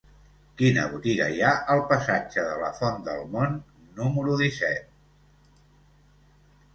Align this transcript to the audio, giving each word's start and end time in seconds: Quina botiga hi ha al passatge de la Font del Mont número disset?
Quina 0.59 0.83
botiga 0.93 1.25
hi 1.33 1.41
ha 1.47 1.49
al 1.73 1.81
passatge 1.91 2.45
de 2.47 2.55
la 2.61 2.71
Font 2.77 2.97
del 3.09 3.21
Mont 3.35 3.59
número 3.99 4.39
disset? 4.39 5.61